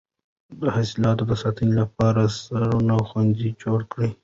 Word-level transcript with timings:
د 0.59 0.61
حاصلاتو 0.75 1.23
د 1.27 1.33
ساتنې 1.43 1.73
لپاره 1.81 2.21
سړې 2.39 2.97
خونې 3.09 3.49
جوړې 3.61 3.85
کړئ. 3.91 4.09